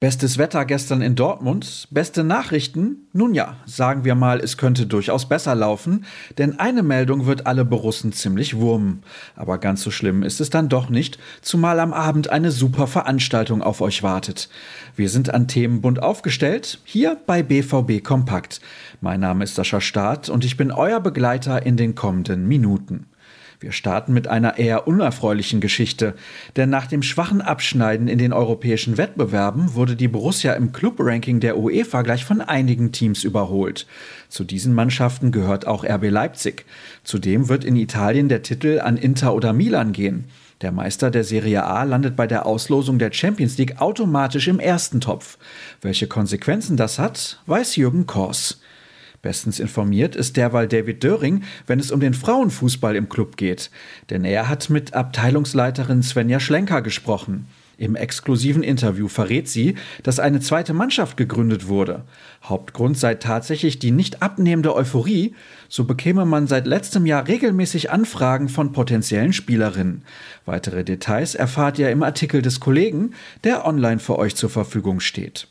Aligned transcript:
Bestes 0.00 0.38
Wetter 0.38 0.64
gestern 0.64 1.02
in 1.02 1.14
Dortmund, 1.14 1.86
beste 1.90 2.24
Nachrichten? 2.24 3.06
Nun 3.12 3.34
ja, 3.34 3.56
sagen 3.66 4.02
wir 4.02 4.14
mal, 4.14 4.40
es 4.40 4.56
könnte 4.56 4.86
durchaus 4.86 5.28
besser 5.28 5.54
laufen, 5.54 6.06
denn 6.38 6.58
eine 6.58 6.82
Meldung 6.82 7.26
wird 7.26 7.46
alle 7.46 7.66
Borussen 7.66 8.10
ziemlich 8.14 8.56
wurmen. 8.56 9.02
Aber 9.36 9.58
ganz 9.58 9.82
so 9.82 9.90
schlimm 9.90 10.22
ist 10.22 10.40
es 10.40 10.48
dann 10.48 10.70
doch 10.70 10.88
nicht, 10.88 11.18
zumal 11.42 11.78
am 11.78 11.92
Abend 11.92 12.30
eine 12.30 12.50
super 12.50 12.86
Veranstaltung 12.86 13.60
auf 13.60 13.82
euch 13.82 14.02
wartet. 14.02 14.48
Wir 14.96 15.10
sind 15.10 15.34
an 15.34 15.48
Themen 15.48 15.82
bunt 15.82 16.02
aufgestellt, 16.02 16.80
hier 16.84 17.18
bei 17.26 17.42
BVB 17.42 18.02
Kompakt. 18.02 18.62
Mein 19.02 19.20
Name 19.20 19.44
ist 19.44 19.56
Sascha 19.56 19.82
Staat 19.82 20.30
und 20.30 20.46
ich 20.46 20.56
bin 20.56 20.72
euer 20.72 21.00
Begleiter 21.00 21.66
in 21.66 21.76
den 21.76 21.94
kommenden 21.94 22.48
Minuten. 22.48 23.09
Wir 23.60 23.72
starten 23.72 24.14
mit 24.14 24.26
einer 24.26 24.56
eher 24.56 24.88
unerfreulichen 24.88 25.60
Geschichte, 25.60 26.14
denn 26.56 26.70
nach 26.70 26.86
dem 26.86 27.02
schwachen 27.02 27.42
Abschneiden 27.42 28.08
in 28.08 28.16
den 28.16 28.32
europäischen 28.32 28.96
Wettbewerben 28.96 29.74
wurde 29.74 29.96
die 29.96 30.08
Borussia 30.08 30.54
im 30.54 30.72
Club-Ranking 30.72 31.40
der 31.40 31.58
UEFA 31.58 32.00
gleich 32.00 32.24
von 32.24 32.40
einigen 32.40 32.90
Teams 32.90 33.22
überholt. 33.22 33.86
Zu 34.30 34.44
diesen 34.44 34.72
Mannschaften 34.72 35.30
gehört 35.30 35.66
auch 35.66 35.84
RB 35.84 36.08
Leipzig. 36.08 36.64
Zudem 37.04 37.50
wird 37.50 37.66
in 37.66 37.76
Italien 37.76 38.30
der 38.30 38.42
Titel 38.42 38.80
an 38.80 38.96
Inter 38.96 39.34
oder 39.34 39.52
Milan 39.52 39.92
gehen. 39.92 40.24
Der 40.62 40.72
Meister 40.72 41.10
der 41.10 41.24
Serie 41.24 41.64
A 41.64 41.82
landet 41.82 42.16
bei 42.16 42.26
der 42.26 42.46
Auslosung 42.46 42.98
der 42.98 43.12
Champions 43.12 43.58
League 43.58 43.78
automatisch 43.78 44.48
im 44.48 44.58
ersten 44.58 45.02
Topf. 45.02 45.36
Welche 45.82 46.06
Konsequenzen 46.06 46.78
das 46.78 46.98
hat, 46.98 47.42
weiß 47.44 47.76
Jürgen 47.76 48.06
Kors. 48.06 48.62
Bestens 49.22 49.60
informiert 49.60 50.16
ist 50.16 50.36
derweil 50.36 50.66
David 50.66 51.04
Döring, 51.04 51.42
wenn 51.66 51.78
es 51.78 51.90
um 51.90 52.00
den 52.00 52.14
Frauenfußball 52.14 52.96
im 52.96 53.08
Club 53.08 53.36
geht. 53.36 53.70
Denn 54.08 54.24
er 54.24 54.48
hat 54.48 54.70
mit 54.70 54.94
Abteilungsleiterin 54.94 56.02
Svenja 56.02 56.40
Schlenker 56.40 56.80
gesprochen. 56.80 57.46
Im 57.80 57.96
exklusiven 57.96 58.62
Interview 58.62 59.08
verrät 59.08 59.48
sie, 59.48 59.74
dass 60.02 60.20
eine 60.20 60.40
zweite 60.40 60.74
Mannschaft 60.74 61.16
gegründet 61.16 61.66
wurde. 61.66 62.04
Hauptgrund 62.44 62.98
sei 62.98 63.14
tatsächlich 63.14 63.78
die 63.78 63.90
nicht 63.90 64.22
abnehmende 64.22 64.74
Euphorie, 64.74 65.34
so 65.70 65.84
bekäme 65.84 66.26
man 66.26 66.46
seit 66.46 66.66
letztem 66.66 67.06
Jahr 67.06 67.26
regelmäßig 67.26 67.90
Anfragen 67.90 68.50
von 68.50 68.72
potenziellen 68.72 69.32
Spielerinnen. 69.32 70.02
Weitere 70.44 70.84
Details 70.84 71.34
erfahrt 71.34 71.78
ihr 71.78 71.90
im 71.90 72.02
Artikel 72.02 72.42
des 72.42 72.60
Kollegen, 72.60 73.14
der 73.44 73.66
online 73.66 73.98
für 73.98 74.18
euch 74.18 74.36
zur 74.36 74.50
Verfügung 74.50 75.00
steht. 75.00 75.48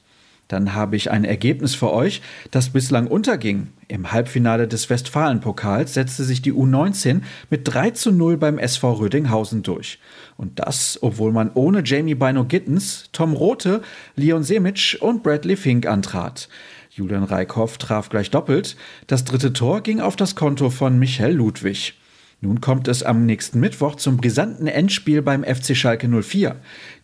Dann 0.49 0.73
habe 0.73 0.95
ich 0.95 1.11
ein 1.11 1.25
Ergebnis 1.25 1.75
für 1.75 1.93
euch, 1.93 2.21
das 2.49 2.71
bislang 2.71 3.05
unterging. 3.07 3.67
Im 3.87 4.11
Halbfinale 4.11 4.67
des 4.67 4.89
Westfalenpokals 4.89 5.93
setzte 5.93 6.23
sich 6.23 6.41
die 6.41 6.51
U19 6.51 7.21
mit 7.51 7.61
3 7.63 7.91
zu 7.91 8.11
0 8.11 8.37
beim 8.37 8.57
SV 8.57 8.93
Rödinghausen 8.93 9.61
durch. 9.61 9.99
Und 10.37 10.59
das, 10.59 10.97
obwohl 11.01 11.31
man 11.31 11.51
ohne 11.53 11.83
Jamie 11.85 12.15
Bino 12.15 12.45
Gittens, 12.45 13.09
Tom 13.13 13.33
Rote, 13.33 13.83
Leon 14.15 14.43
Semic 14.43 14.97
und 14.99 15.21
Bradley 15.21 15.55
Fink 15.55 15.85
antrat. 15.85 16.49
Julian 16.89 17.23
Reikhoff 17.23 17.77
traf 17.77 18.09
gleich 18.09 18.31
doppelt. 18.31 18.75
Das 19.05 19.25
dritte 19.25 19.53
Tor 19.53 19.81
ging 19.81 20.01
auf 20.01 20.15
das 20.15 20.35
Konto 20.35 20.71
von 20.71 20.97
Michael 20.97 21.35
Ludwig. 21.35 21.98
Nun 22.41 22.61
kommt 22.61 22.87
es 22.87 23.03
am 23.03 23.25
nächsten 23.25 23.59
Mittwoch 23.59 23.95
zum 23.95 24.15
brisanten 24.15 24.67
Endspiel 24.67 25.21
beim 25.21 25.43
FC 25.43 25.75
Schalke 25.75 26.07
04. 26.07 26.55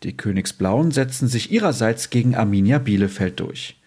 Die 0.04 0.16
Königsblauen 0.16 0.92
setzen 0.92 1.28
sich 1.28 1.52
ihrerseits 1.52 2.10
gegen 2.10 2.36
Arminia 2.36 2.78
Bielefeld 2.78 3.42
durch. 3.42 3.78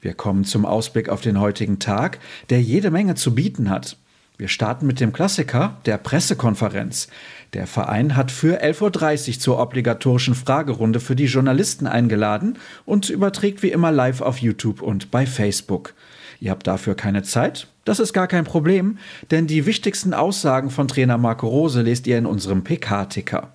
Wir 0.00 0.14
kommen 0.14 0.44
zum 0.44 0.64
Ausblick 0.64 1.10
auf 1.10 1.20
den 1.20 1.38
heutigen 1.38 1.78
Tag, 1.78 2.18
der 2.48 2.62
jede 2.62 2.90
Menge 2.90 3.14
zu 3.14 3.34
bieten 3.34 3.68
hat. 3.68 3.98
Wir 4.38 4.48
starten 4.48 4.86
mit 4.86 5.00
dem 5.00 5.14
Klassiker, 5.14 5.78
der 5.86 5.96
Pressekonferenz. 5.96 7.08
Der 7.54 7.66
Verein 7.66 8.16
hat 8.16 8.30
für 8.30 8.62
11.30 8.62 9.28
Uhr 9.28 9.40
zur 9.40 9.58
obligatorischen 9.58 10.34
Fragerunde 10.34 11.00
für 11.00 11.16
die 11.16 11.24
Journalisten 11.24 11.86
eingeladen 11.86 12.58
und 12.84 13.08
überträgt 13.08 13.62
wie 13.62 13.70
immer 13.70 13.92
live 13.92 14.20
auf 14.20 14.38
YouTube 14.38 14.82
und 14.82 15.10
bei 15.10 15.24
Facebook. 15.24 15.94
Ihr 16.38 16.50
habt 16.50 16.66
dafür 16.66 16.94
keine 16.94 17.22
Zeit? 17.22 17.68
Das 17.86 17.98
ist 17.98 18.12
gar 18.12 18.26
kein 18.26 18.44
Problem, 18.44 18.98
denn 19.30 19.46
die 19.46 19.64
wichtigsten 19.64 20.12
Aussagen 20.12 20.70
von 20.70 20.86
Trainer 20.86 21.16
Marco 21.16 21.46
Rose 21.46 21.80
lest 21.80 22.06
ihr 22.06 22.18
in 22.18 22.26
unserem 22.26 22.62
PK-Ticker. 22.62 23.52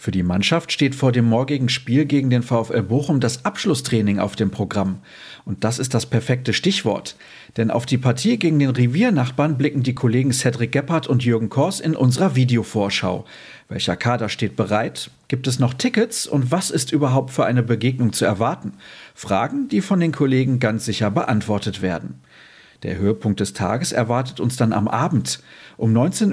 Für 0.00 0.12
die 0.12 0.22
Mannschaft 0.22 0.70
steht 0.70 0.94
vor 0.94 1.10
dem 1.10 1.24
morgigen 1.24 1.68
Spiel 1.68 2.04
gegen 2.04 2.30
den 2.30 2.44
VfL 2.44 2.82
Bochum 2.82 3.18
das 3.18 3.44
Abschlusstraining 3.44 4.20
auf 4.20 4.36
dem 4.36 4.52
Programm. 4.52 5.00
Und 5.44 5.64
das 5.64 5.80
ist 5.80 5.92
das 5.92 6.06
perfekte 6.06 6.52
Stichwort. 6.52 7.16
Denn 7.56 7.72
auf 7.72 7.84
die 7.84 7.98
Partie 7.98 8.38
gegen 8.38 8.60
den 8.60 8.70
Reviernachbarn 8.70 9.58
blicken 9.58 9.82
die 9.82 9.96
Kollegen 9.96 10.32
Cedric 10.32 10.70
Gebhardt 10.70 11.08
und 11.08 11.24
Jürgen 11.24 11.48
Kors 11.48 11.80
in 11.80 11.96
unserer 11.96 12.36
Videovorschau. 12.36 13.24
Welcher 13.68 13.96
Kader 13.96 14.28
steht 14.28 14.54
bereit? 14.54 15.10
Gibt 15.26 15.48
es 15.48 15.58
noch 15.58 15.74
Tickets? 15.74 16.28
Und 16.28 16.52
was 16.52 16.70
ist 16.70 16.92
überhaupt 16.92 17.32
für 17.32 17.44
eine 17.44 17.64
Begegnung 17.64 18.12
zu 18.12 18.24
erwarten? 18.24 18.74
Fragen, 19.16 19.66
die 19.66 19.80
von 19.80 19.98
den 19.98 20.12
Kollegen 20.12 20.60
ganz 20.60 20.84
sicher 20.84 21.10
beantwortet 21.10 21.82
werden. 21.82 22.22
Der 22.84 22.96
Höhepunkt 22.96 23.40
des 23.40 23.54
Tages 23.54 23.90
erwartet 23.90 24.38
uns 24.38 24.56
dann 24.56 24.72
am 24.72 24.86
Abend. 24.86 25.40
Um 25.76 25.92
19.09 25.92 26.32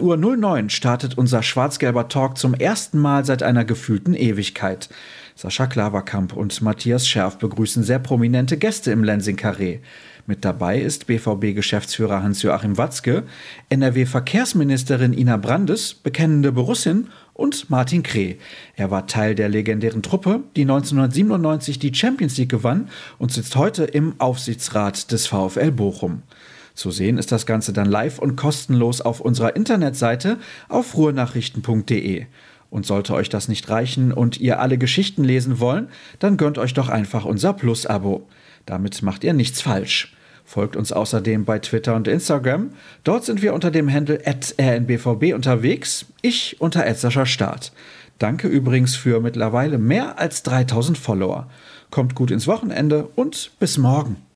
Uhr 0.64 0.70
startet 0.70 1.18
unser 1.18 1.42
schwarz-gelber 1.42 2.08
Talk 2.08 2.38
zum 2.38 2.54
ersten 2.54 3.00
Mal 3.00 3.26
seit 3.26 3.42
einer 3.42 3.66
gefühlten 3.66 4.14
Ewigkeit. 4.14 4.90
Sascha 5.38 5.68
Klaverkamp 5.68 6.32
und 6.32 6.62
Matthias 6.62 7.06
Scherf 7.06 7.38
begrüßen 7.38 7.84
sehr 7.84 8.00
prominente 8.00 8.56
Gäste 8.56 8.92
im 8.92 9.04
Lensing 9.04 9.36
Carré. 9.36 9.80
Mit 10.28 10.46
dabei 10.46 10.80
ist 10.80 11.08
BVB-Geschäftsführer 11.08 12.24
Hans-Joachim 12.24 12.78
Watzke, 12.78 13.24
NRW-Verkehrsministerin 13.68 15.12
Ina 15.12 15.36
Brandes, 15.36 15.94
bekennende 15.94 16.54
Borussin 16.54 17.10
und 17.34 17.70
Martin 17.70 18.02
Kreh. 18.02 18.38
Er 18.78 18.92
war 18.92 19.08
Teil 19.08 19.36
der 19.36 19.50
legendären 19.50 20.02
Truppe, 20.02 20.40
die 20.56 20.62
1997 20.62 21.80
die 21.80 21.94
Champions 21.94 22.38
League 22.38 22.50
gewann 22.50 22.88
und 23.18 23.34
sitzt 23.34 23.58
heute 23.58 23.84
im 23.84 24.16
Aufsichtsrat 24.20 25.12
des 25.12 25.28
VfL 25.28 25.72
Bochum. 25.72 26.24
Zu 26.76 26.92
sehen 26.92 27.18
ist 27.18 27.34
das 27.34 27.46
Ganze 27.46 27.74
dann 27.74 27.90
live 27.90 28.20
und 28.20 28.38
kostenlos 28.38 29.02
auf 29.02 29.20
unserer 29.20 29.58
Internetseite 29.58 30.38
auf 30.70 30.96
ruhrnachrichten.de. 30.96 32.26
Und 32.70 32.86
sollte 32.86 33.14
euch 33.14 33.30
das 33.30 33.48
nicht 33.48 33.70
reichen 33.70 34.12
und 34.12 34.40
ihr 34.40 34.60
alle 34.60 34.78
Geschichten 34.78 35.24
lesen 35.24 35.60
wollen, 35.60 35.88
dann 36.20 36.38
gönnt 36.38 36.58
euch 36.58 36.74
doch 36.74 36.90
einfach 36.90 37.26
unser 37.26 37.54
Plus-Abo. 37.54 38.28
Damit 38.66 39.02
macht 39.02 39.24
ihr 39.24 39.34
nichts 39.34 39.62
falsch. 39.62 40.16
Folgt 40.44 40.76
uns 40.76 40.92
außerdem 40.92 41.44
bei 41.44 41.60
Twitter 41.60 41.96
und 41.96 42.08
Instagram. 42.08 42.70
Dort 43.04 43.26
sind 43.26 43.42
wir 43.42 43.54
unter 43.54 43.72
dem 43.72 43.92
Handle 43.92 44.22
rnbvb 44.26 45.34
unterwegs, 45.34 46.06
ich 46.22 46.62
unter 46.62 46.86
Start. 47.26 47.72
Danke 48.20 48.48
übrigens 48.48 48.96
für 48.96 49.20
mittlerweile 49.20 49.78
mehr 49.78 50.20
als 50.20 50.44
3000 50.44 50.98
Follower. 50.98 51.48
Kommt 51.90 52.16
gut 52.16 52.32
ins 52.32 52.48
Wochenende 52.48 53.08
und 53.16 53.52
bis 53.60 53.78
morgen. 53.78 54.26